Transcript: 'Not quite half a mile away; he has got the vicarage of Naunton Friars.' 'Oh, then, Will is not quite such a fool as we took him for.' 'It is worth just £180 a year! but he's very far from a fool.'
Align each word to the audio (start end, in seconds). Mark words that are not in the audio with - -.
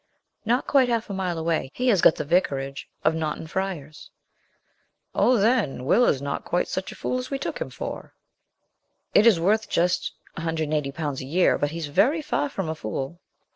'Not 0.45 0.65
quite 0.65 0.89
half 0.89 1.11
a 1.11 1.13
mile 1.13 1.37
away; 1.37 1.69
he 1.75 1.89
has 1.89 2.01
got 2.01 2.15
the 2.15 2.25
vicarage 2.25 2.89
of 3.03 3.13
Naunton 3.13 3.45
Friars.' 3.45 4.09
'Oh, 5.13 5.37
then, 5.37 5.85
Will 5.85 6.05
is 6.05 6.23
not 6.23 6.43
quite 6.43 6.67
such 6.67 6.91
a 6.91 6.95
fool 6.95 7.19
as 7.19 7.29
we 7.29 7.37
took 7.37 7.59
him 7.61 7.69
for.' 7.69 8.15
'It 9.13 9.27
is 9.27 9.39
worth 9.39 9.69
just 9.69 10.11
£180 10.39 11.21
a 11.21 11.25
year! 11.25 11.55
but 11.59 11.69
he's 11.69 11.85
very 11.85 12.23
far 12.23 12.49
from 12.49 12.67
a 12.67 12.73
fool.' 12.73 13.19